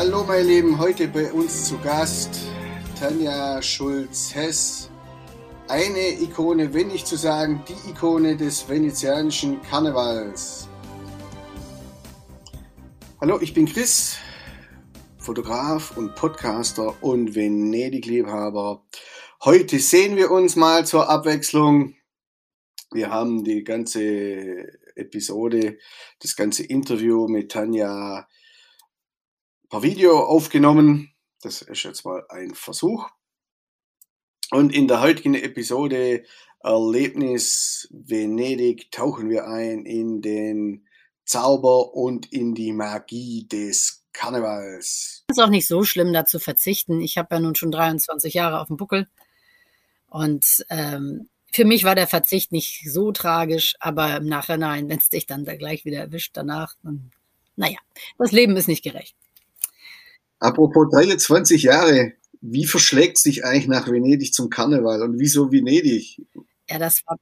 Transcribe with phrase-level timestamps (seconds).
[0.00, 2.30] Hallo meine Lieben, heute bei uns zu Gast
[3.00, 4.92] Tanja Schulz-Hess.
[5.66, 10.68] Eine Ikone, wenn nicht zu sagen, die Ikone des venezianischen Karnevals.
[13.20, 14.18] Hallo, ich bin Chris,
[15.18, 18.84] Fotograf und Podcaster und Venedig-Liebhaber.
[19.42, 21.96] Heute sehen wir uns mal zur Abwechslung.
[22.92, 25.76] Wir haben die ganze Episode,
[26.20, 28.28] das ganze Interview mit Tanja
[29.68, 31.12] per Video aufgenommen.
[31.42, 33.08] Das ist jetzt mal ein Versuch.
[34.50, 36.24] Und in der heutigen Episode
[36.60, 40.86] Erlebnis Venedig tauchen wir ein in den
[41.24, 45.24] Zauber und in die Magie des Karnevals.
[45.28, 47.00] Es ist auch nicht so schlimm, da zu verzichten.
[47.00, 49.06] Ich habe ja nun schon 23 Jahre auf dem Buckel.
[50.08, 55.10] Und ähm, für mich war der Verzicht nicht so tragisch, aber im Nachhinein, wenn es
[55.10, 57.10] dich dann da gleich wieder erwischt danach, dann,
[57.56, 57.78] naja,
[58.16, 59.14] das Leben ist nicht gerecht.
[60.40, 66.22] Apropos 23 Jahre, wie verschlägt sich eigentlich nach Venedig zum Karneval und wieso Venedig?
[66.68, 67.16] Ja, das war,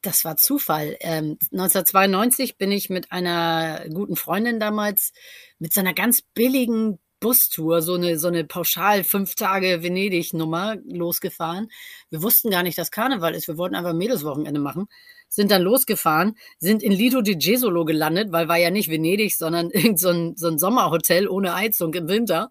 [0.00, 0.96] das war Zufall.
[1.00, 5.12] Ähm, 1992 bin ich mit einer guten Freundin damals
[5.58, 11.70] mit so einer ganz billigen Bustour, so eine, so eine pauschal fünf Tage Venedig-Nummer losgefahren.
[12.10, 13.48] Wir wussten gar nicht, dass Karneval ist.
[13.48, 14.88] Wir wollten einfach Mädelswochenende machen.
[15.34, 19.70] Sind dann losgefahren, sind in Lido di Jesolo gelandet, weil war ja nicht Venedig, sondern
[19.72, 22.50] irgend so ein, so ein Sommerhotel ohne Heizung im Winter.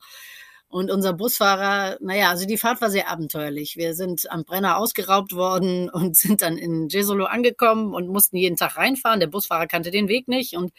[0.67, 3.77] Und unser Busfahrer, naja, also die Fahrt war sehr abenteuerlich.
[3.77, 8.57] Wir sind am Brenner ausgeraubt worden und sind dann in Jesolo angekommen und mussten jeden
[8.57, 9.19] Tag reinfahren.
[9.19, 10.73] Der Busfahrer kannte den Weg nicht und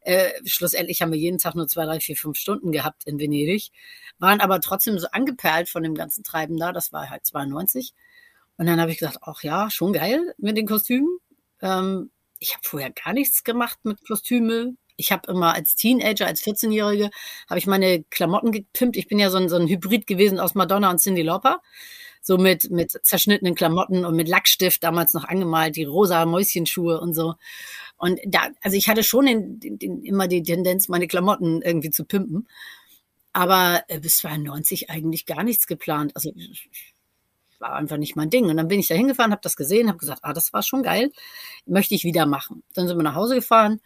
[0.00, 3.68] äh, schlussendlich haben wir jeden Tag nur zwei, drei, vier, fünf Stunden gehabt in Venedig,
[4.18, 6.72] waren aber trotzdem so angeperlt von dem ganzen Treiben da.
[6.72, 7.92] Das war halt 92.
[8.56, 11.18] Und dann habe ich gesagt, ach ja, schon geil mit den Kostümen.
[11.62, 16.42] Ähm, ich habe vorher gar nichts gemacht mit Kostüme, ich habe immer als Teenager, als
[16.42, 17.10] 14-Jährige,
[17.48, 18.96] habe ich meine Klamotten gepimpt.
[18.96, 21.60] Ich bin ja so ein, so ein Hybrid gewesen aus Madonna und Cindy Lauper.
[22.22, 27.14] So mit, mit zerschnittenen Klamotten und mit Lackstift damals noch angemalt, die rosa Mäuschenschuhe und
[27.14, 27.34] so.
[27.98, 31.90] Und da, also ich hatte schon den, den, den, immer die Tendenz, meine Klamotten irgendwie
[31.90, 32.48] zu pimpen.
[33.32, 36.12] Aber äh, bis 92 eigentlich gar nichts geplant.
[36.16, 36.32] Also
[37.60, 38.46] war einfach nicht mein Ding.
[38.46, 40.82] Und dann bin ich da hingefahren, habe das gesehen, habe gesagt, ah, das war schon
[40.82, 41.10] geil,
[41.66, 42.62] möchte ich wieder machen.
[42.74, 43.80] Dann sind wir nach Hause gefahren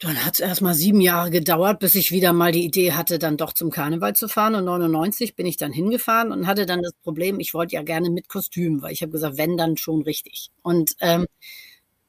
[0.00, 3.36] dann hat es erstmal sieben Jahre gedauert, bis ich wieder mal die Idee hatte, dann
[3.36, 4.54] doch zum Karneval zu fahren.
[4.54, 8.08] Und 99 bin ich dann hingefahren und hatte dann das Problem, ich wollte ja gerne
[8.10, 10.50] mit Kostüm, weil ich habe gesagt, wenn, dann schon richtig.
[10.62, 11.26] Und ähm,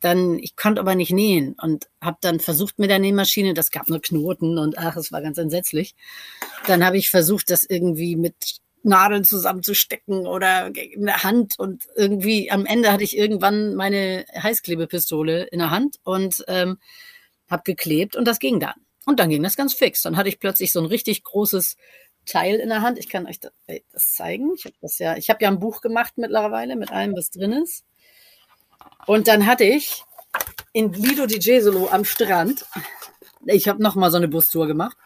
[0.02, 3.90] dann, ich konnte aber nicht nähen und habe dann versucht mit der Nähmaschine, das gab
[3.90, 5.96] nur Knoten und ach, es war ganz entsetzlich.
[6.68, 12.50] Dann habe ich versucht, das irgendwie mit Nadeln zusammenzustecken oder in der Hand und irgendwie
[12.52, 16.78] am Ende hatte ich irgendwann meine Heißklebepistole in der Hand und ähm,
[17.50, 18.76] habe geklebt und das ging dann.
[19.06, 20.04] Und dann ging das ganz fix.
[20.04, 21.78] Dann hatte ich plötzlich so ein richtig großes
[22.26, 23.00] Teil in der Hand.
[23.00, 23.52] Ich kann euch das,
[23.96, 24.54] zeigen.
[24.56, 27.84] Ich habe ja, ich ja ein Buch gemacht mittlerweile mit allem, was drin ist.
[29.08, 30.04] Und dann hatte ich
[30.74, 32.66] in Lido di Jesolo am Strand,
[33.46, 34.98] ich habe noch mal so eine Bustour gemacht,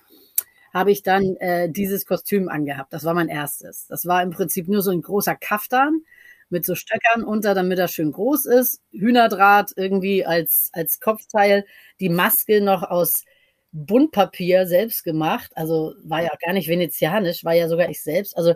[0.74, 2.94] habe ich dann äh, dieses Kostüm angehabt.
[2.94, 3.86] Das war mein erstes.
[3.88, 6.02] Das war im Prinzip nur so ein großer Kaftan
[6.50, 8.82] mit so Stöckern unter, damit er schön groß ist.
[8.92, 11.66] Hühnerdraht irgendwie als, als Kopfteil.
[12.00, 13.24] Die Maske noch aus
[13.72, 15.52] Buntpapier selbst gemacht.
[15.56, 18.38] Also war ja gar nicht venezianisch, war ja sogar ich selbst.
[18.38, 18.54] Also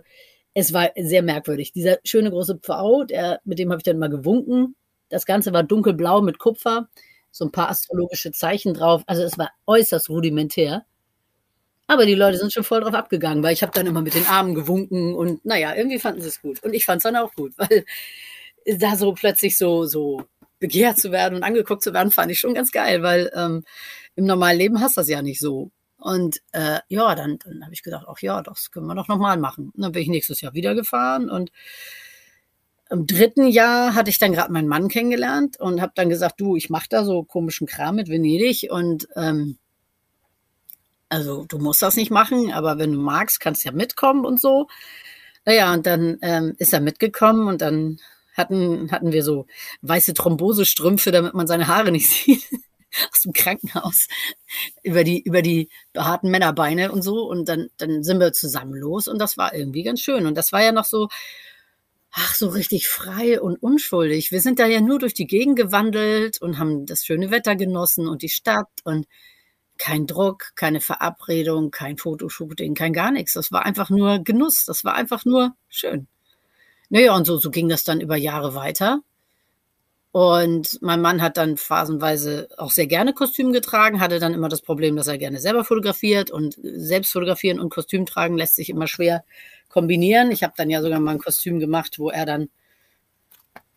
[0.53, 1.71] es war sehr merkwürdig.
[1.71, 4.75] Dieser schöne große Pfau, der, mit dem habe ich dann mal gewunken.
[5.09, 6.89] Das Ganze war dunkelblau mit Kupfer,
[7.31, 9.03] so ein paar astrologische Zeichen drauf.
[9.07, 10.85] Also es war äußerst rudimentär.
[11.87, 14.27] Aber die Leute sind schon voll drauf abgegangen, weil ich habe dann immer mit den
[14.27, 16.61] Armen gewunken und naja, irgendwie fanden sie es gut.
[16.63, 17.85] Und ich fand es dann auch gut, weil
[18.65, 20.23] da so plötzlich so, so
[20.59, 23.63] begehrt zu werden und angeguckt zu werden, fand ich schon ganz geil, weil ähm,
[24.15, 25.71] im normalen Leben hast du das ja nicht so.
[25.97, 29.37] Und äh, ja, dann, dann habe ich gedacht, ach ja, das können wir doch nochmal
[29.37, 29.71] machen.
[29.73, 31.51] Und dann bin ich nächstes Jahr wieder gefahren und
[32.89, 36.55] im dritten Jahr hatte ich dann gerade meinen Mann kennengelernt und habe dann gesagt, du,
[36.55, 39.57] ich mache da so komischen Kram mit Venedig und ähm,
[41.09, 44.39] also du musst das nicht machen, aber wenn du magst, kannst du ja mitkommen und
[44.39, 44.67] so.
[45.45, 47.99] Naja, und dann ähm, ist er mitgekommen und dann
[48.35, 49.47] hatten, hatten wir so
[49.81, 52.47] weiße Thrombosestrümpfe, damit man seine Haare nicht sieht.
[53.11, 54.07] aus dem Krankenhaus
[54.81, 59.09] über die über die harten Männerbeine und so und dann dann sind wir zusammen los
[59.09, 61.09] und das war irgendwie ganz schön und das war ja noch so
[62.11, 64.31] ach so richtig frei und unschuldig.
[64.31, 68.07] Wir sind da ja nur durch die Gegend gewandelt und haben das schöne Wetter genossen
[68.07, 69.07] und die Stadt und
[69.77, 73.33] kein Druck, keine Verabredung, kein Fotoshooting, kein gar nichts.
[73.33, 74.65] Das war einfach nur Genuss.
[74.65, 76.07] Das war einfach nur schön.
[76.89, 79.01] Naja, und so, so ging das dann über Jahre weiter.
[80.11, 84.61] Und mein Mann hat dann phasenweise auch sehr gerne Kostüm getragen, hatte dann immer das
[84.61, 88.87] Problem, dass er gerne selber fotografiert und selbst fotografieren und Kostüm tragen lässt sich immer
[88.87, 89.23] schwer
[89.69, 90.31] kombinieren.
[90.31, 92.49] Ich habe dann ja sogar mal ein Kostüm gemacht, wo er dann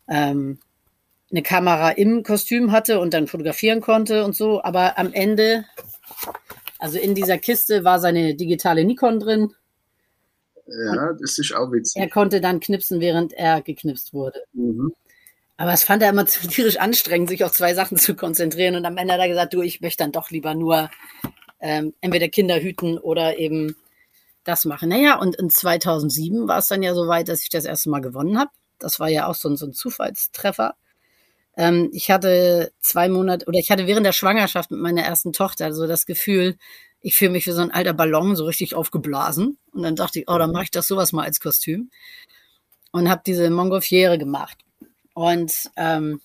[0.08, 0.60] ähm,
[1.30, 4.62] eine Kamera im Kostüm hatte und dann fotografieren konnte und so.
[4.62, 5.64] Aber am Ende,
[6.80, 9.54] also in dieser Kiste war seine digitale Nikon drin.
[10.66, 12.00] Ja, das ist auch witzig.
[12.00, 14.42] Er konnte dann knipsen, während er geknipst wurde.
[14.52, 14.94] Mhm.
[15.56, 18.76] Aber es fand er immer zu tierisch anstrengend, sich auf zwei Sachen zu konzentrieren.
[18.76, 20.90] Und am Ende hat er gesagt, du, ich möchte dann doch lieber nur
[21.60, 23.76] ähm, entweder Kinder hüten oder eben
[24.44, 24.88] das machen.
[24.88, 28.00] Naja, und in 2007 war es dann ja so weit, dass ich das erste Mal
[28.00, 28.50] gewonnen habe.
[28.78, 30.76] Das war ja auch so ein, so ein Zufallstreffer.
[31.56, 35.72] Ähm, ich hatte zwei Monate, oder ich hatte während der Schwangerschaft mit meiner ersten Tochter
[35.72, 36.56] so das Gefühl,
[37.00, 39.58] ich fühle mich wie so ein alter Ballon, so richtig aufgeblasen.
[39.72, 41.90] Und dann dachte ich, oh, dann mache ich das sowas mal als Kostüm.
[42.92, 44.58] Und habe diese Montgolfiere gemacht.
[45.14, 46.20] Und ähm,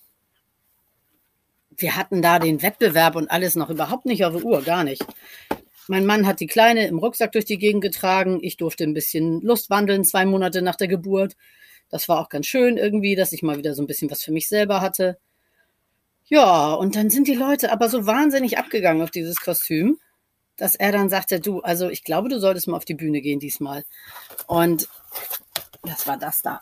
[1.77, 5.06] wir hatten da den Wettbewerb und alles noch überhaupt nicht auf der Uhr, gar nicht.
[5.88, 8.39] Mein Mann hat die Kleine im Rucksack durch die Gegend getragen.
[8.42, 11.36] Ich durfte ein bisschen Lust wandeln, zwei Monate nach der Geburt.
[11.89, 14.31] Das war auch ganz schön irgendwie, dass ich mal wieder so ein bisschen was für
[14.31, 15.17] mich selber hatte.
[16.27, 19.99] Ja, und dann sind die Leute aber so wahnsinnig abgegangen auf dieses Kostüm,
[20.57, 23.39] dass er dann sagte, du, also ich glaube, du solltest mal auf die Bühne gehen
[23.39, 23.83] diesmal.
[24.47, 24.89] Und
[25.83, 26.59] das war das da.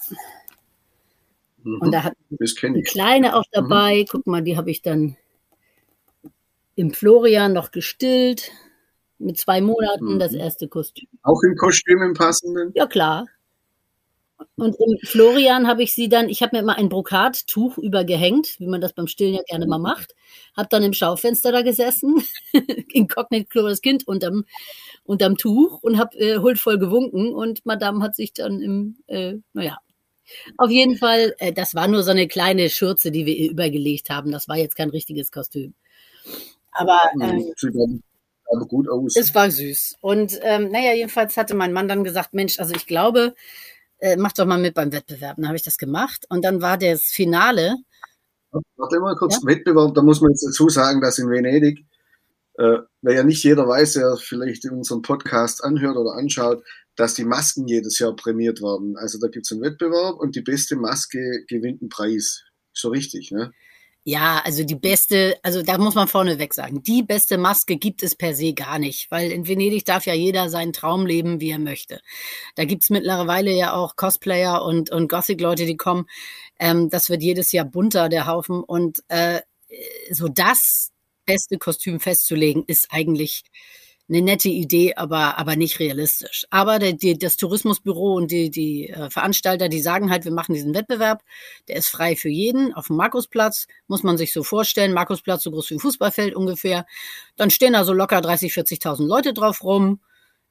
[1.63, 3.51] Mhm, und da hat die Kleine auch mhm.
[3.53, 4.01] dabei.
[4.01, 4.07] Mhm.
[4.09, 5.15] Guck mal, die habe ich dann
[6.75, 8.51] im Florian noch gestillt
[9.19, 10.19] mit zwei Monaten mhm.
[10.19, 11.07] das erste Kostüm.
[11.21, 12.71] Auch im Kostüm im passenden?
[12.75, 13.27] Ja, klar.
[14.55, 18.67] Und im Florian habe ich sie dann, ich habe mir immer ein Brokattuch übergehängt, wie
[18.67, 20.15] man das beim Stillen ja gerne mal macht.
[20.55, 22.23] Habe dann im Schaufenster da gesessen,
[22.93, 24.45] inkognito das Kind unterm,
[25.03, 27.33] unterm Tuch und habe äh, huldvoll gewunken.
[27.33, 29.77] Und Madame hat sich dann im, äh, naja,
[30.57, 34.09] auf jeden Fall, äh, das war nur so eine kleine Schürze, die wir ihr übergelegt
[34.09, 34.31] haben.
[34.31, 35.73] Das war jetzt kein richtiges Kostüm.
[36.71, 37.53] Aber ähm,
[38.51, 39.15] aber gut aus.
[39.15, 39.97] Es war süß.
[40.01, 43.35] Und ähm, naja, jedenfalls hatte mein Mann dann gesagt, Mensch, also ich glaube,
[44.03, 45.37] äh, mach doch mal mit beim Wettbewerb.
[45.37, 46.25] Dann habe ich das gemacht.
[46.29, 47.77] Und dann war das Finale.
[48.75, 49.47] Warte mal kurz, ja?
[49.47, 51.85] Wettbewerb, da muss man jetzt dazu sagen, dass in Venedig,
[52.55, 56.63] äh, weil ja nicht jeder weiß, der vielleicht unseren Podcast anhört oder anschaut,
[56.97, 58.97] dass die Masken jedes Jahr prämiert werden.
[58.97, 62.43] Also da gibt es einen Wettbewerb und die beste Maske gewinnt einen Preis.
[62.73, 63.53] So richtig, ne?
[64.05, 68.15] Ja, also die beste, also da muss man vorneweg sagen, die beste Maske gibt es
[68.15, 71.59] per se gar nicht, weil in Venedig darf ja jeder seinen Traum leben, wie er
[71.59, 72.01] möchte.
[72.55, 76.05] Da gibt's mittlerweile ja auch Cosplayer und, und Gothic-Leute, die kommen.
[76.59, 78.61] Ähm, das wird jedes Jahr bunter, der Haufen.
[78.61, 79.39] Und äh,
[80.11, 80.91] so das
[81.25, 83.43] beste Kostüm festzulegen, ist eigentlich
[84.13, 86.45] eine nette Idee, aber, aber nicht realistisch.
[86.49, 90.53] Aber der, die, das Tourismusbüro und die, die äh, Veranstalter, die sagen halt, wir machen
[90.53, 91.23] diesen Wettbewerb,
[91.67, 92.73] der ist frei für jeden.
[92.73, 96.85] Auf dem Markusplatz muss man sich so vorstellen, Markusplatz so groß wie ein Fußballfeld ungefähr.
[97.35, 99.99] Dann stehen da so locker 30, 40.000 Leute drauf rum,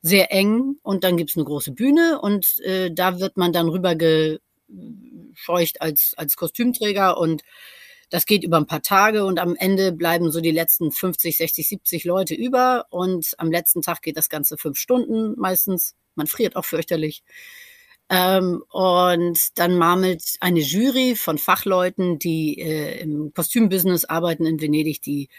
[0.00, 3.94] sehr eng und dann gibt's eine große Bühne und äh, da wird man dann rüber
[3.94, 7.42] gescheucht als, als Kostümträger und
[8.12, 11.66] das geht über ein paar Tage und am Ende bleiben so die letzten 50, 60,
[11.66, 15.94] 70 Leute über und am letzten Tag geht das Ganze fünf Stunden meistens.
[16.14, 17.24] Man friert auch fürchterlich.
[18.10, 25.00] Ähm, und dann marmelt eine Jury von Fachleuten, die äh, im Kostümbusiness arbeiten in Venedig,
[25.00, 25.30] die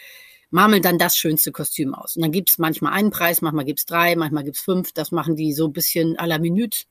[0.50, 2.16] marmeln dann das schönste Kostüm aus.
[2.16, 4.94] Und dann gibt's manchmal einen Preis, manchmal gibt's drei, manchmal gibt's fünf.
[4.94, 6.86] Das machen die so ein bisschen à la Minute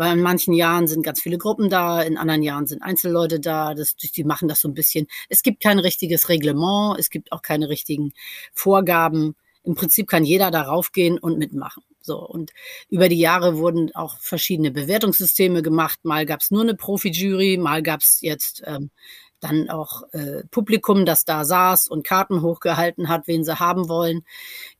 [0.00, 3.74] weil in manchen Jahren sind ganz viele Gruppen da, in anderen Jahren sind Einzelleute da,
[3.74, 5.06] das, die machen das so ein bisschen.
[5.28, 8.14] Es gibt kein richtiges Reglement, es gibt auch keine richtigen
[8.54, 9.36] Vorgaben.
[9.62, 11.82] Im Prinzip kann jeder darauf gehen und mitmachen.
[12.00, 12.52] So, und
[12.88, 15.98] über die Jahre wurden auch verschiedene Bewertungssysteme gemacht.
[16.02, 18.90] Mal gab es nur eine Profi-Jury, mal gab es jetzt ähm,
[19.38, 24.22] dann auch äh, Publikum, das da saß und Karten hochgehalten hat, wen sie haben wollen.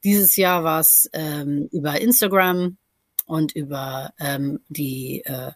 [0.02, 2.78] Dieses Jahr war es ähm, über Instagram
[3.30, 5.52] und über ähm, die äh,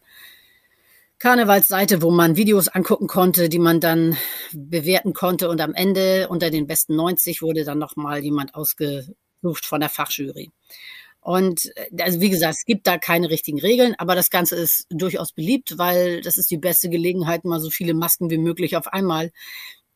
[1.18, 4.16] Karnevalsseite, wo man Videos angucken konnte, die man dann
[4.52, 5.48] bewerten konnte.
[5.48, 10.52] Und am Ende unter den besten 90 wurde dann nochmal jemand ausgesucht von der Fachjury.
[11.20, 14.86] Und äh, also wie gesagt, es gibt da keine richtigen Regeln, aber das Ganze ist
[14.90, 18.86] durchaus beliebt, weil das ist die beste Gelegenheit, mal so viele Masken wie möglich auf
[18.88, 19.32] einmal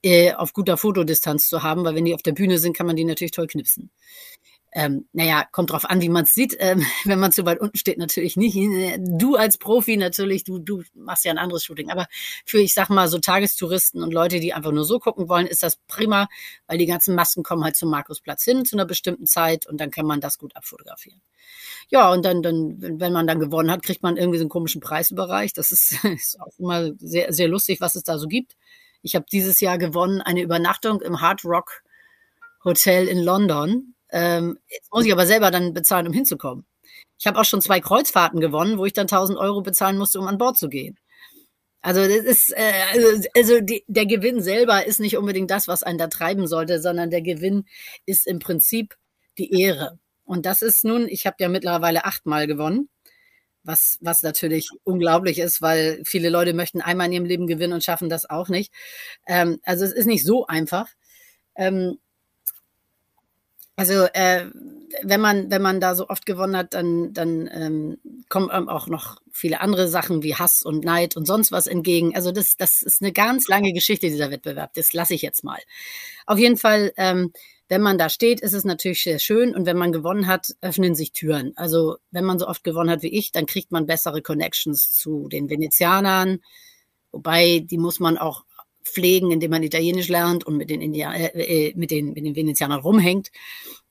[0.03, 2.97] äh, auf guter Fotodistanz zu haben, weil wenn die auf der Bühne sind, kann man
[2.97, 3.91] die natürlich toll knipsen.
[4.73, 6.55] Ähm, naja, kommt drauf an, wie man es sieht.
[6.59, 8.57] Ähm, wenn man zu weit unten steht, natürlich nicht.
[8.99, 11.91] Du als Profi natürlich, du, du machst ja ein anderes Shooting.
[11.91, 12.07] Aber
[12.45, 15.63] für, ich sag mal, so Tagestouristen und Leute, die einfach nur so gucken wollen, ist
[15.63, 16.29] das prima,
[16.67, 19.91] weil die ganzen Masken kommen halt zum Markusplatz hin zu einer bestimmten Zeit und dann
[19.91, 21.21] kann man das gut abfotografieren.
[21.89, 24.81] Ja, und dann, dann, wenn man dann gewonnen hat, kriegt man irgendwie so einen komischen
[24.81, 25.57] Preis überreicht.
[25.57, 28.57] Das ist, ist auch immer sehr, sehr lustig, was es da so gibt.
[29.03, 31.83] Ich habe dieses Jahr gewonnen eine Übernachtung im Hard Rock
[32.65, 33.95] Hotel in London.
[34.11, 36.65] Ähm, jetzt muss ich aber selber dann bezahlen, um hinzukommen.
[37.19, 40.29] Ich habe auch schon zwei Kreuzfahrten gewonnen, wo ich dann 1000 Euro bezahlen musste, um
[40.29, 40.99] an Bord zu gehen.
[41.81, 45.83] Also das ist äh, also, also die, der Gewinn selber ist nicht unbedingt das, was
[45.83, 47.67] einen da treiben sollte, sondern der Gewinn
[48.05, 48.97] ist im Prinzip
[49.39, 49.99] die Ehre.
[50.25, 52.89] Und das ist nun, ich habe ja mittlerweile achtmal gewonnen,
[53.63, 57.85] was was natürlich unglaublich ist, weil viele Leute möchten einmal in ihrem Leben gewinnen und
[57.85, 58.73] schaffen das auch nicht.
[59.27, 60.89] Ähm, also es ist nicht so einfach.
[61.57, 61.99] Ähm,
[63.79, 64.47] also äh,
[65.05, 68.89] wenn man wenn man da so oft gewonnen hat, dann dann ähm, kommen einem auch
[68.89, 72.17] noch viele andere Sachen wie Hass und Neid und sonst was entgegen.
[72.17, 74.75] Also das das ist eine ganz lange Geschichte dieser Wettbewerb.
[74.75, 75.61] Das lasse ich jetzt mal.
[76.27, 77.33] Auf jeden Fall, ähm,
[77.69, 80.97] wenn man da steht, ist es natürlich sehr schön und wenn man gewonnen hat, öffnen
[80.97, 81.53] sich Türen.
[81.55, 85.29] Also wenn man so oft gewonnen hat wie ich, dann kriegt man bessere Connections zu
[85.29, 86.41] den Venezianern.
[87.13, 88.45] Wobei die muss man auch
[88.89, 92.37] pflegen, indem man Italienisch lernt und mit den, India äh, äh, mit den, mit den
[92.37, 93.31] Venezianern rumhängt.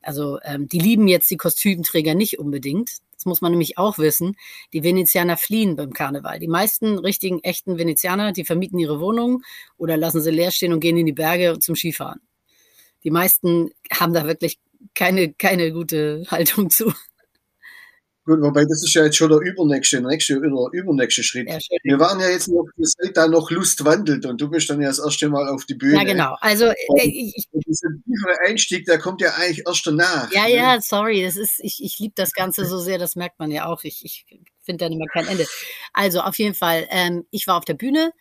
[0.02, 2.92] Also ähm, die lieben jetzt die Kostümträger nicht unbedingt.
[3.16, 4.36] Das muss man nämlich auch wissen.
[4.74, 6.40] Die Venezianer fliehen beim Karneval.
[6.40, 9.44] Die meisten richtigen, echten Venezianer, die vermieten ihre Wohnungen
[9.78, 12.22] oder lassen sie leer stehen und gehen in die Berge zum Skifahren.
[13.04, 14.60] Die meisten haben da wirklich
[14.94, 16.94] keine, keine gute Haltung zu.
[18.28, 21.50] Gut, wobei das ist ja jetzt schon der übernächste, nächste, oder übernächste Schritt.
[21.50, 24.70] Ja, wir waren ja jetzt noch, ihr seid da noch Lust wandelt und du bist
[24.70, 25.96] dann ja das erste Mal auf die Bühne.
[25.96, 26.36] Ja, genau.
[26.42, 26.74] Also, äh,
[27.06, 30.30] ich, dieser tiefere Einstieg, der kommt ja eigentlich erst danach.
[30.34, 30.56] Ja, ne?
[30.56, 33.66] ja, sorry, das ist, ich, ich liebe das Ganze so sehr, das merkt man ja
[33.66, 33.86] auch.
[33.86, 34.26] Ich, ich
[34.62, 35.48] finde dann immer kein Ende.
[35.94, 38.12] Also, auf jeden Fall, ähm, ich war auf der Bühne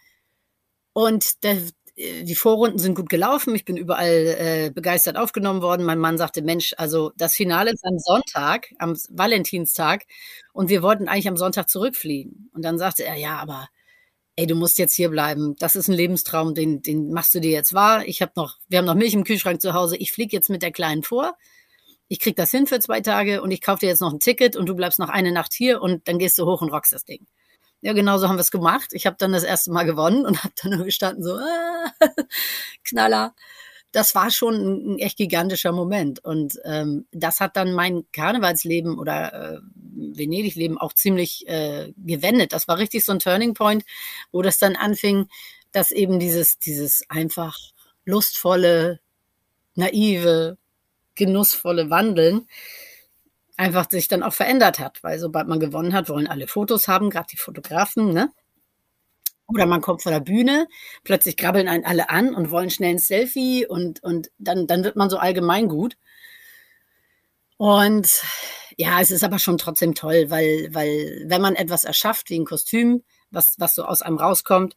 [0.92, 1.58] und der,
[1.96, 3.54] die Vorrunden sind gut gelaufen.
[3.54, 5.86] Ich bin überall äh, begeistert aufgenommen worden.
[5.86, 10.04] Mein Mann sagte, Mensch, also das Finale ist am Sonntag, am Valentinstag.
[10.52, 12.50] Und wir wollten eigentlich am Sonntag zurückfliegen.
[12.52, 13.68] Und dann sagte er, ja, aber
[14.36, 15.56] ey, du musst jetzt hier bleiben.
[15.58, 18.06] Das ist ein Lebenstraum, den, den machst du dir jetzt wahr.
[18.06, 19.96] Ich habe noch, wir haben noch Milch im Kühlschrank zu Hause.
[19.96, 21.34] Ich fliege jetzt mit der Kleinen vor.
[22.08, 24.54] Ich krieg das hin für zwei Tage und ich kaufe dir jetzt noch ein Ticket
[24.54, 27.04] und du bleibst noch eine Nacht hier und dann gehst du hoch und rockst das
[27.04, 27.26] Ding.
[27.82, 28.90] Ja, genau so haben wir es gemacht.
[28.92, 31.92] Ich habe dann das erste Mal gewonnen und habe dann nur gestanden so, ah,
[32.84, 33.34] Knaller.
[33.92, 36.22] Das war schon ein, ein, echt gigantischer Moment.
[36.24, 39.58] Und ähm, das hat dann mein Karnevalsleben oder äh,
[39.96, 42.52] Venedig-Leben auch ziemlich äh, gewendet.
[42.52, 43.84] Das war richtig so ein Turning Point,
[44.32, 45.28] wo das dann anfing,
[45.72, 47.56] dass eben dieses, dieses einfach
[48.04, 49.00] lustvolle,
[49.74, 50.58] naive,
[51.14, 52.46] genussvolle Wandeln
[53.56, 57.10] einfach sich dann auch verändert hat, weil sobald man gewonnen hat, wollen alle Fotos haben,
[57.10, 58.30] gerade die Fotografen, ne?
[59.48, 60.66] Oder man kommt vor der Bühne,
[61.04, 64.96] plötzlich krabbeln einen alle an und wollen schnell ein Selfie und, und dann, dann wird
[64.96, 65.96] man so allgemein gut.
[67.56, 68.22] Und
[68.76, 72.44] ja, es ist aber schon trotzdem toll, weil, weil wenn man etwas erschafft wie ein
[72.44, 74.76] Kostüm, was, was so aus einem rauskommt,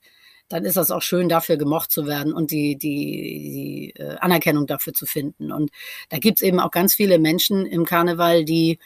[0.50, 4.68] dann ist das auch schön, dafür gemocht zu werden und die, die, die äh, Anerkennung
[4.68, 5.51] dafür zu finden.
[5.51, 5.72] Und
[6.10, 8.79] da gibt's eben auch ganz viele Menschen im Karneval, die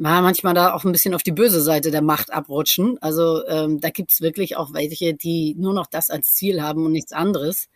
[0.00, 2.96] manchmal da auch ein bisschen auf die böse Seite der Macht abrutschen.
[3.02, 6.92] Also ähm, da gibt's wirklich auch welche, die nur noch das als Ziel haben und
[6.92, 7.68] nichts anderes.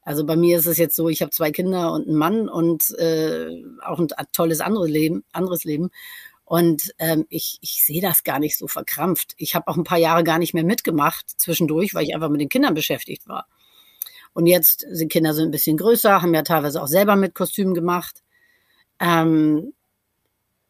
[0.00, 2.90] Also bei mir ist es jetzt so, ich habe zwei Kinder und einen Mann und
[2.98, 5.90] äh, auch ein tolles anderes Leben, anderes Leben.
[6.48, 9.34] Und ähm, ich, ich sehe das gar nicht so verkrampft.
[9.36, 12.40] Ich habe auch ein paar Jahre gar nicht mehr mitgemacht zwischendurch, weil ich einfach mit
[12.40, 13.46] den Kindern beschäftigt war.
[14.32, 17.74] Und jetzt sind Kinder so ein bisschen größer, haben ja teilweise auch selber mit Kostümen
[17.74, 18.22] gemacht.
[18.98, 19.74] Ähm,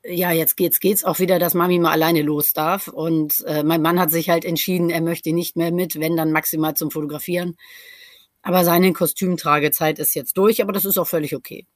[0.04, 2.88] ja, jetzt geht's, geht's auch wieder, dass Mami mal alleine los darf.
[2.88, 6.32] Und äh, mein Mann hat sich halt entschieden, er möchte nicht mehr mit, wenn dann
[6.32, 7.56] maximal zum Fotografieren.
[8.42, 11.68] Aber seine Kostümtragezeit ist jetzt durch, aber das ist auch völlig okay.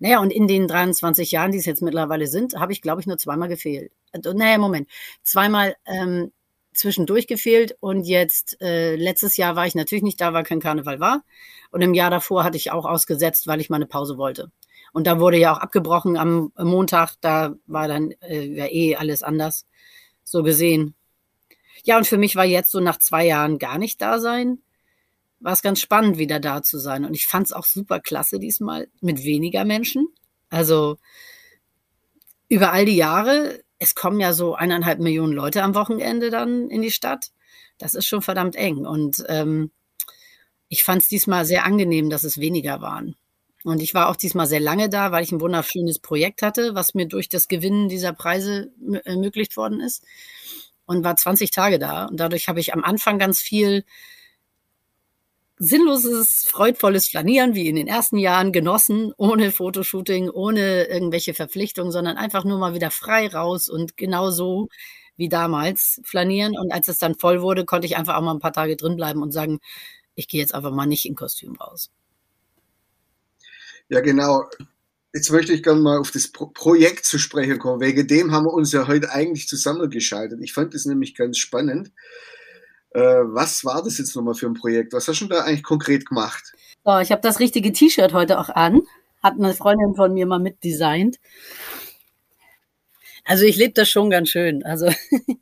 [0.00, 3.06] Naja, und in den 23 Jahren, die es jetzt mittlerweile sind, habe ich, glaube ich,
[3.06, 3.92] nur zweimal gefehlt.
[4.12, 4.88] Naja, Moment.
[5.22, 6.32] Zweimal ähm,
[6.72, 11.00] zwischendurch gefehlt und jetzt äh, letztes Jahr war ich natürlich nicht da, weil kein Karneval
[11.00, 11.22] war.
[11.70, 14.50] Und im Jahr davor hatte ich auch ausgesetzt, weil ich mal eine Pause wollte.
[14.92, 19.22] Und da wurde ja auch abgebrochen am Montag, da war dann äh, ja eh alles
[19.22, 19.66] anders.
[20.24, 20.94] So gesehen.
[21.84, 24.58] Ja, und für mich war jetzt so nach zwei Jahren gar nicht da sein
[25.42, 27.04] war es ganz spannend, wieder da zu sein.
[27.04, 30.08] Und ich fand es auch super klasse diesmal mit weniger Menschen.
[30.48, 30.98] Also
[32.48, 36.82] über all die Jahre, es kommen ja so eineinhalb Millionen Leute am Wochenende dann in
[36.82, 37.30] die Stadt.
[37.78, 38.86] Das ist schon verdammt eng.
[38.86, 39.72] Und ähm,
[40.68, 43.16] ich fand es diesmal sehr angenehm, dass es weniger waren.
[43.64, 46.94] Und ich war auch diesmal sehr lange da, weil ich ein wunderschönes Projekt hatte, was
[46.94, 48.72] mir durch das Gewinnen dieser Preise
[49.04, 50.04] ermöglicht worden ist.
[50.84, 52.06] Und war 20 Tage da.
[52.06, 53.84] Und dadurch habe ich am Anfang ganz viel
[55.62, 62.16] sinnloses, freudvolles Flanieren wie in den ersten Jahren genossen, ohne Fotoshooting, ohne irgendwelche Verpflichtungen, sondern
[62.16, 64.68] einfach nur mal wieder frei raus und genau so
[65.16, 66.58] wie damals flanieren.
[66.58, 68.96] Und als es dann voll wurde, konnte ich einfach auch mal ein paar Tage drin
[68.96, 69.60] bleiben und sagen,
[70.16, 71.90] ich gehe jetzt einfach mal nicht in Kostüm raus.
[73.88, 74.48] Ja, genau.
[75.14, 77.80] Jetzt möchte ich gerne mal auf das Pro Projekt zu sprechen kommen.
[77.80, 80.40] Wegen dem haben wir uns ja heute eigentlich zusammengeschaltet.
[80.42, 81.92] Ich fand das nämlich ganz spannend.
[82.94, 84.92] Äh, was war das jetzt nochmal für ein Projekt?
[84.92, 86.52] Was hast du da eigentlich konkret gemacht?
[86.84, 88.82] So, ich habe das richtige T-Shirt heute auch an.
[89.22, 91.18] Hat eine Freundin von mir mal mitdesignt.
[93.24, 94.64] Also ich lebe das schon ganz schön.
[94.64, 94.90] Also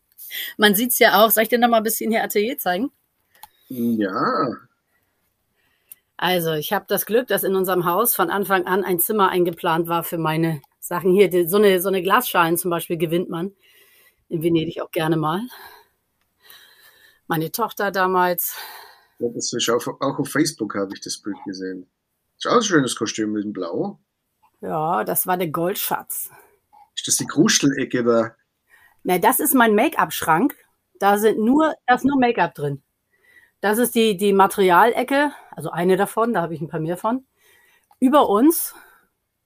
[0.58, 1.30] man sieht es ja auch.
[1.30, 2.90] Soll ich dir noch mal ein bisschen hier Atelier zeigen?
[3.68, 4.56] Ja.
[6.16, 9.88] Also ich habe das Glück, dass in unserem Haus von Anfang an ein Zimmer eingeplant
[9.88, 11.12] war für meine Sachen.
[11.12, 13.52] Hier, so eine, so eine Glasschalen zum Beispiel gewinnt man
[14.28, 15.40] in Venedig auch gerne mal.
[17.30, 18.56] Meine Tochter damals.
[19.20, 21.88] Ja, das ist auch, auch auf Facebook habe ich das Bild gesehen.
[22.36, 24.00] Ist auch ein schönes Kostüm mit dem Blau.
[24.60, 26.28] Ja, das war der Goldschatz.
[26.96, 28.34] Ist das die Krustelecke da?
[29.04, 30.56] Na, das ist mein Make-up-Schrank.
[30.98, 32.82] Da sind nur, da ist nur Make-up drin.
[33.60, 37.28] Das ist die, die Materialecke, also eine davon, da habe ich ein paar mehr von.
[38.00, 38.74] Über uns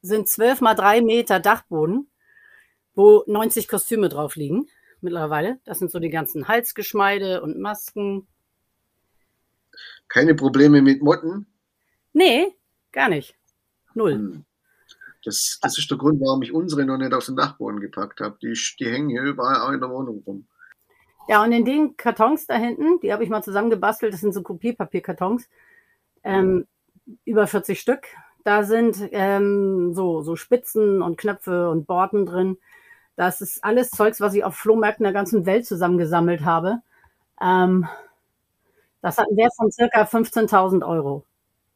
[0.00, 2.10] sind zwölf mal drei Meter Dachboden,
[2.94, 4.70] wo 90 Kostüme drauf liegen
[5.04, 5.60] mittlerweile.
[5.64, 8.26] Das sind so die ganzen Halsgeschmeide und Masken.
[10.08, 11.46] Keine Probleme mit Motten?
[12.12, 12.54] Nee,
[12.92, 13.36] gar nicht.
[13.94, 14.14] Null.
[14.14, 14.44] Hm.
[15.24, 18.36] Das, das ist der Grund, warum ich unsere noch nicht auf den Dachboden gepackt habe.
[18.42, 20.46] Die, die hängen hier überall auch in der Wohnung rum.
[21.28, 24.42] Ja, und in den Kartons da hinten, die habe ich mal zusammengebastelt, das sind so
[24.42, 25.48] Kopierpapierkartons,
[26.22, 26.66] ähm,
[27.24, 28.06] über 40 Stück.
[28.44, 32.58] Da sind ähm, so, so Spitzen und Knöpfe und Borten drin.
[33.16, 36.80] Das ist alles Zeugs, was ich auf Flohmärkten der ganzen Welt zusammengesammelt habe.
[37.40, 37.86] Ähm,
[39.02, 41.24] das hat einen Wert von circa 15.000 Euro,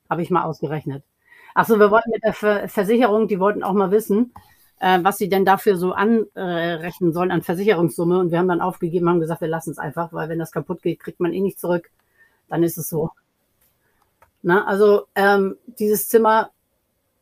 [0.08, 1.04] habe ich mal ausgerechnet.
[1.54, 4.32] Achso, wir wollten mit der Ver Versicherung, die wollten auch mal wissen,
[4.80, 8.18] äh, was sie denn dafür so anrechnen sollen an Versicherungssumme.
[8.18, 10.82] Und wir haben dann aufgegeben, haben gesagt, wir lassen es einfach, weil wenn das kaputt
[10.82, 11.90] geht, kriegt man eh nicht zurück.
[12.48, 13.10] Dann ist es so.
[14.42, 16.50] Na, also ähm, dieses Zimmer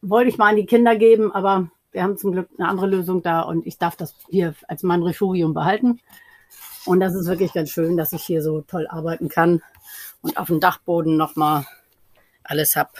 [0.02, 3.22] wollte ich mal an die Kinder geben, aber wir haben zum Glück eine andere Lösung
[3.22, 5.98] da und ich darf das hier als mein Refugium behalten.
[6.84, 9.62] Und das ist wirklich ganz schön, dass ich hier so toll arbeiten kann
[10.20, 11.64] und auf dem Dachboden nochmal
[12.44, 12.92] alles hab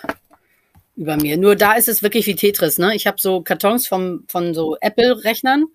[0.97, 1.37] über mir.
[1.37, 2.79] Nur da ist es wirklich wie Tetris.
[2.79, 2.97] Ne?
[2.97, 5.67] Ich habe so Kartons vom, von so Apple-Rechnern,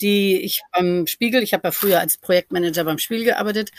[0.00, 3.70] die ich beim Spiegel, ich habe ja früher als Projektmanager beim Spiegel gearbeitet,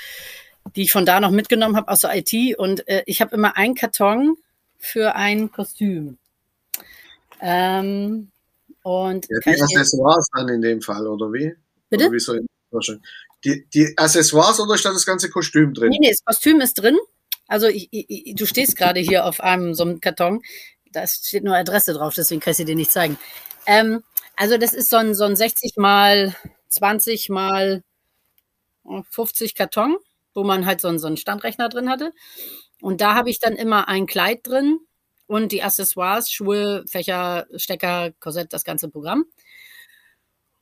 [0.76, 2.56] die ich von da noch mitgenommen habe aus der IT.
[2.60, 4.38] Und äh, ich habe immer einen Karton
[4.78, 6.20] für ein Kostüm.
[7.42, 8.30] Ähm,
[8.88, 11.54] und ja, die Accessoires dann in dem Fall, oder wie?
[11.90, 12.06] Bitte?
[12.06, 13.00] Oder wie soll ich
[13.44, 15.90] die, die Accessoires oder steht das ganze Kostüm drin?
[15.90, 16.98] Nee, nee, das Kostüm ist drin.
[17.48, 20.42] Also ich, ich, du stehst gerade hier auf einem so einem Karton.
[20.94, 23.18] Da steht nur Adresse drauf, deswegen kann ich sie dir nicht zeigen.
[23.66, 24.04] Ähm,
[24.38, 26.34] also das ist so ein, so ein 60 mal
[26.70, 27.84] 20 mal
[29.10, 29.98] 50 Karton,
[30.34, 32.14] wo man halt so einen, so einen Standrechner drin hatte.
[32.82, 34.80] Und da habe ich dann immer ein Kleid drin
[35.28, 39.26] und die Accessoires, Schuhe, Fächer, Stecker, Korsett, das ganze Programm.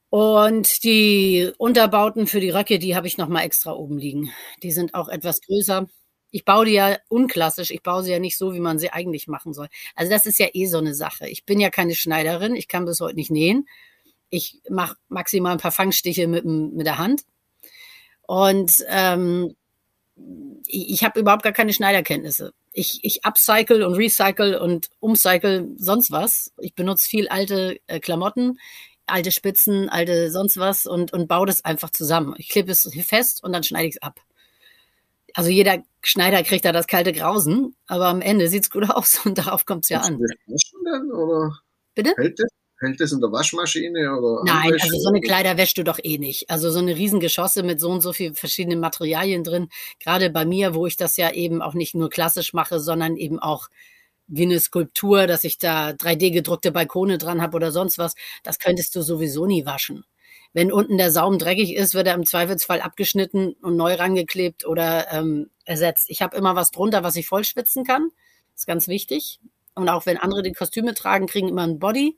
[0.09, 4.31] Und die Unterbauten für die Röcke, die habe ich nochmal extra oben liegen.
[4.63, 5.87] Die sind auch etwas größer
[6.35, 9.29] ich baue die ja unklassisch, ich baue sie ja nicht so, wie man sie eigentlich
[9.29, 9.69] machen soll.
[9.95, 11.29] Also das ist ja eh so eine Sache.
[11.29, 13.69] Ich bin ja keine Schneiderin, ich kann bis heute nicht nähen.
[14.29, 17.21] Ich mache maximal ein paar Fangstiche mit, mit der Hand.
[18.23, 19.55] Und ähm,
[20.67, 22.53] ich, habe überhaupt gar keine Schneiderkenntnisse.
[22.71, 26.53] Ich, ich upcycle und recycle und umcycle sonst was.
[26.59, 28.59] Ich benutze viel alte äh, Klamotten,
[29.05, 32.35] alte Spitzen, alte sonst was und, und baue das einfach zusammen.
[32.37, 34.19] Ich klippe es fest und dann schneide ich es ab
[35.35, 39.37] also jeder Schneider kriegt da das kalte Grausen, aber am Ende sieht's gut aus und
[39.37, 40.17] darauf kommt's ja an.
[41.93, 42.13] Bitte?
[42.79, 44.43] Hält das, in der Waschmaschine oder?
[44.43, 46.49] Nein, also so eine Kleider wäschst du doch eh nicht.
[46.49, 49.69] Also so eine Riesengeschosse mit so und so viel verschiedenen Materialien drin.
[49.99, 53.39] Gerade bei mir, wo ich das ja eben auch nicht nur klassisch mache, sondern eben
[53.39, 53.69] auch
[54.27, 58.59] wie eine Skulptur, dass ich da 3D gedruckte Balkone dran habe oder sonst was, das
[58.59, 60.03] könntest du sowieso nie waschen.
[60.51, 65.11] Wenn unten der Saum dreckig ist, wird er im Zweifelsfall abgeschnitten und neu rangeklebt oder
[65.11, 66.09] ähm, ersetzt.
[66.09, 68.09] Ich habe immer was drunter, was ich voll schwitzen kann.
[68.53, 69.39] Das ist ganz wichtig.
[69.75, 72.17] Und auch wenn andere die Kostüme tragen, kriegen immer einen Body,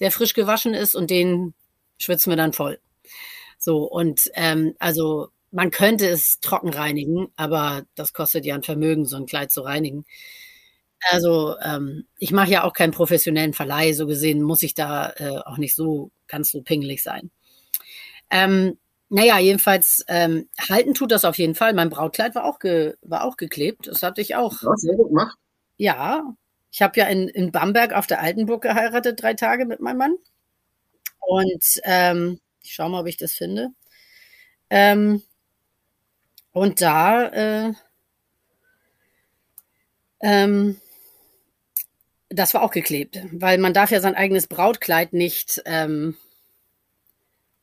[0.00, 1.54] der frisch gewaschen ist und den
[1.98, 2.78] schwitzen wir dann voll.
[3.58, 9.06] So, und ähm, also man könnte es trocken reinigen, aber das kostet ja ein Vermögen,
[9.06, 10.04] so ein Kleid zu reinigen.
[11.10, 15.38] Also ähm, ich mache ja auch keinen professionellen Verleih, so gesehen muss ich da äh,
[15.44, 17.30] auch nicht so ganz so pingelig sein.
[18.30, 18.78] Ähm,
[19.10, 21.74] naja, jedenfalls ähm, halten tut das auf jeden Fall.
[21.74, 23.86] Mein Brautkleid war auch, ge, war auch geklebt.
[23.86, 24.60] Das hatte ich auch.
[24.62, 25.36] Ja, sehr gut gemacht.
[25.76, 26.34] Ja,
[26.74, 30.16] ich habe ja in, in Bamberg auf der Altenburg geheiratet, drei Tage mit meinem Mann.
[31.20, 33.70] Und ähm, ich schaue mal, ob ich das finde.
[34.70, 35.22] Ähm,
[36.50, 37.74] und da, äh,
[40.24, 40.80] Ähm,
[42.30, 46.16] das war auch geklebt, weil man darf ja sein eigenes Brautkleid nicht, ähm,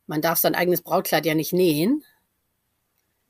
[0.05, 2.03] man darf sein eigenes Brautkleid ja nicht nähen.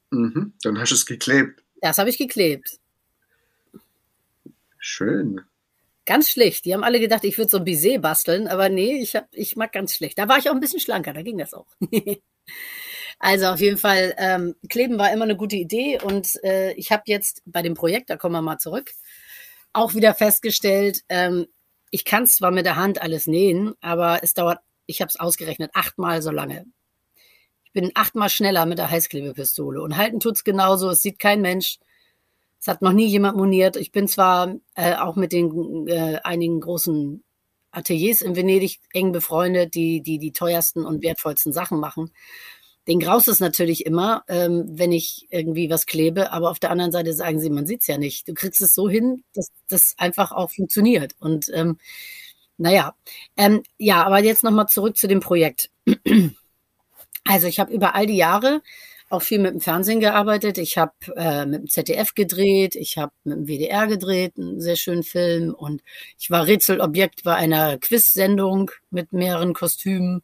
[0.10, 1.64] Mhm, dann hast du es geklebt.
[1.80, 2.78] Das habe ich geklebt.
[4.78, 5.42] Schön.
[6.12, 6.66] Ganz schlicht.
[6.66, 9.56] Die haben alle gedacht, ich würde so ein Bisset basteln, aber nee, ich, hab, ich
[9.56, 10.18] mag ganz schlecht.
[10.18, 11.68] Da war ich auch ein bisschen schlanker, da ging das auch.
[13.20, 17.04] also auf jeden Fall, ähm, Kleben war immer eine gute Idee und äh, ich habe
[17.06, 18.92] jetzt bei dem Projekt, da kommen wir mal zurück,
[19.72, 21.48] auch wieder festgestellt, ähm,
[21.92, 25.72] ich kann zwar mit der Hand alles nähen, aber es dauert, ich habe es ausgerechnet,
[25.76, 26.66] achtmal so lange.
[27.64, 31.80] Ich bin achtmal schneller mit der Heißklebepistole und halten tut's genauso, es sieht kein Mensch.
[32.62, 33.76] Es hat noch nie jemand moniert.
[33.76, 37.24] Ich bin zwar äh, auch mit den äh, einigen großen
[37.72, 42.12] Ateliers in Venedig eng befreundet, die, die die teuersten und wertvollsten Sachen machen.
[42.88, 46.92] Den graust es natürlich immer, ähm, wenn ich irgendwie was klebe, aber auf der anderen
[46.92, 48.28] Seite sagen sie, man sieht's ja nicht.
[48.28, 51.16] Du kriegst es so hin, dass das einfach auch funktioniert.
[51.20, 51.80] Und ähm,
[52.58, 52.94] naja,
[53.38, 55.72] ähm, ja, aber jetzt nochmal zurück zu dem Projekt.
[57.24, 58.62] Also ich habe über all die Jahre
[59.12, 60.58] auch viel mit dem Fernsehen gearbeitet.
[60.58, 64.76] Ich habe äh, mit dem ZDF gedreht, ich habe mit dem WDR gedreht, einen sehr
[64.76, 65.54] schönen Film.
[65.54, 65.82] Und
[66.18, 70.22] ich war Rätselobjekt bei einer Quiz-Sendung mit mehreren Kostümen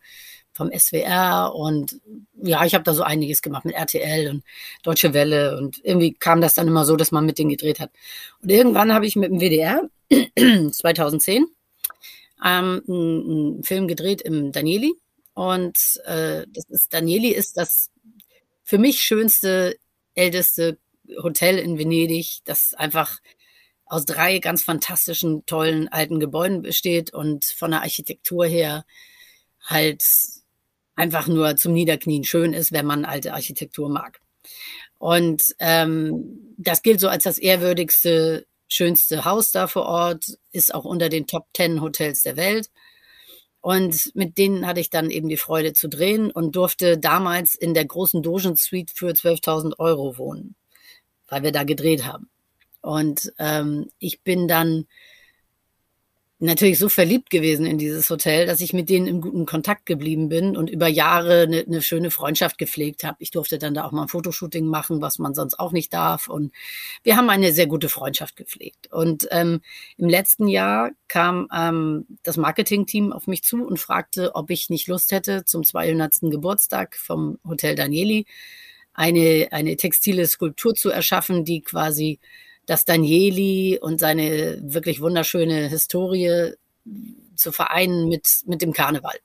[0.54, 1.54] vom SWR.
[1.54, 2.00] Und
[2.42, 4.44] ja, ich habe da so einiges gemacht mit RTL und
[4.84, 5.58] Deutsche Welle.
[5.58, 7.92] Und irgendwie kam das dann immer so, dass man mit denen gedreht hat.
[8.42, 9.82] Und irgendwann habe ich mit dem WDR
[10.72, 11.46] 2010
[12.46, 14.94] ähm, einen, Film gedreht im Danieli.
[15.34, 17.92] Und äh, das ist Danieli ist das
[18.68, 19.80] für mich schönste,
[20.14, 20.78] älteste
[21.24, 23.20] Hotel in Venedig, das einfach
[23.86, 28.86] aus drei ganz fantastischen, tollen alten Gebäuden besteht und von der Architektur her
[29.64, 30.04] halt
[30.96, 34.20] einfach nur zum Niederknien schön ist, wenn man alte Architektur mag.
[34.98, 40.84] Und ähm, das gilt so als das ehrwürdigste, schönste Haus da vor Ort, ist auch
[40.84, 42.70] unter den Top Ten Hotels der Welt.
[43.68, 47.74] Und mit denen hatte ich dann eben die Freude zu drehen und durfte damals in
[47.74, 50.56] der großen Dogen Suite für 12.000 Euro wohnen,
[51.28, 52.30] weil wir da gedreht haben.
[52.80, 54.88] Und ähm, ich bin dann
[56.40, 60.30] natürlich so verliebt gewesen in dieses Hotel, dass ich mit denen im guten Kontakt geblieben
[60.30, 63.18] bin und über Jahre eine, eine schöne Freundschaft gepflegt habe.
[63.20, 66.28] Ich durfte dann da auch mal ein Fotoshooting machen, was man sonst auch nicht darf.
[66.28, 66.52] Und
[67.04, 68.92] wir haben eine sehr gute Freundschaft gepflegt.
[68.92, 69.62] Und ähm,
[69.98, 74.88] im letzten Jahr kam ähm, das Marketingteam auf mich zu und fragte, ob ich nicht
[74.88, 76.20] Lust hätte, zum 200.
[76.22, 78.28] Geburtstag vom Hotel Danieli
[78.94, 82.20] eine, eine textile Skulptur zu erschaffen, die quasi
[82.68, 86.54] das Danieli und seine wirklich wunderschöne Historie
[87.36, 89.16] zu vereinen mit, mit dem Karneval.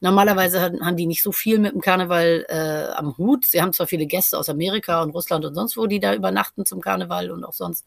[0.00, 3.46] Normalerweise haben die nicht so viel mit dem Karneval äh, am Hut.
[3.46, 6.66] Sie haben zwar viele Gäste aus Amerika und Russland und sonst wo, die da übernachten
[6.66, 7.86] zum Karneval und auch sonst.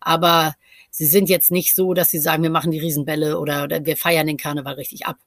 [0.00, 0.54] Aber
[0.90, 3.96] sie sind jetzt nicht so, dass sie sagen, wir machen die Riesenbälle oder, oder wir
[3.96, 5.18] feiern den Karneval richtig ab.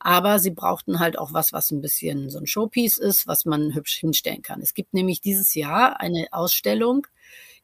[0.00, 3.74] Aber sie brauchten halt auch was, was ein bisschen so ein Showpiece ist, was man
[3.74, 4.62] hübsch hinstellen kann.
[4.62, 7.06] Es gibt nämlich dieses Jahr eine Ausstellung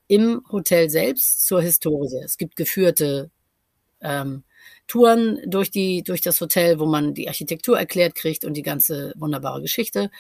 [0.09, 2.21] im Hotel selbst zur Historie.
[2.25, 3.31] Es gibt geführte
[4.01, 4.45] ähm,
[4.87, 9.15] Touren durch die durch das Hotel, wo man die Architektur erklärt kriegt und die ganze
[9.17, 10.11] wunderbare Geschichte.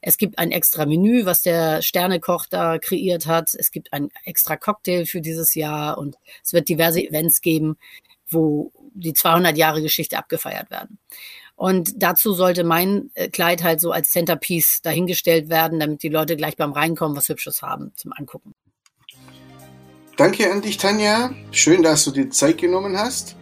[0.00, 3.54] Es gibt ein extra Menü, was der Sternekoch da kreiert hat.
[3.54, 7.76] Es gibt ein extra Cocktail für dieses Jahr und es wird diverse Events geben,
[8.26, 10.98] wo die 200 Jahre Geschichte abgefeiert werden.
[11.56, 16.36] Und dazu sollte mein äh, Kleid halt so als Centerpiece dahingestellt werden, damit die Leute
[16.36, 18.54] gleich beim Reinkommen was Hübsches haben zum Angucken.
[20.16, 21.30] Danke an dich, Tanja.
[21.50, 23.34] Schön, dass du dir Zeit genommen hast.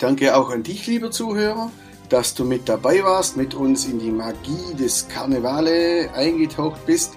[0.00, 1.70] Danke auch an dich, lieber Zuhörer,
[2.08, 7.12] dass du mit dabei warst, mit uns in die Magie des Karnevale eingetaucht bist.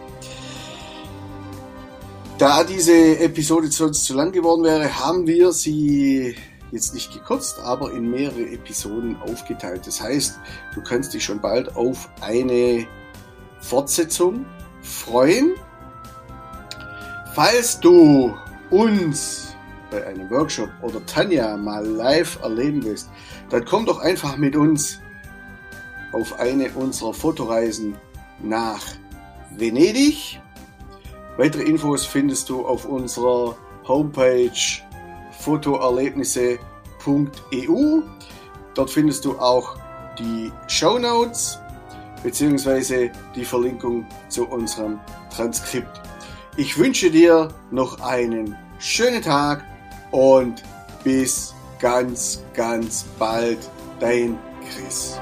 [2.37, 6.35] Da diese Episode sonst zu lang geworden wäre, haben wir sie
[6.71, 9.87] jetzt nicht gekürzt, aber in mehrere Episoden aufgeteilt.
[9.87, 10.37] Das heißt,
[10.75, 12.85] du kannst dich schon bald auf eine
[13.61, 14.45] Fortsetzung
[14.83, 15.55] freuen.
[17.34, 18.36] Falls du
[18.69, 19.56] uns
[19.89, 23.10] bei einem Workshop oder Tanja mal live erleben willst,
[23.50, 25.00] dann komm doch einfach mit uns
[26.12, 27.98] auf eine unserer Fotoreisen
[28.39, 28.84] nach
[29.50, 30.39] Venedig.
[31.38, 34.52] Weitere Infos findest du auf unserer Homepage
[35.39, 38.02] fotoerlebnisse.eu.
[38.76, 39.76] Dort findest du auch
[40.19, 41.58] die Show Notes
[42.22, 43.10] bzw.
[43.36, 45.00] die Verlinkung zu unserem
[45.32, 46.12] Transkript.
[46.55, 49.63] Ich wünsche dir noch einen schönen Tag
[50.11, 50.61] und
[51.03, 53.57] bis ganz, ganz bald.
[53.99, 54.37] Dein
[54.69, 55.19] Chris.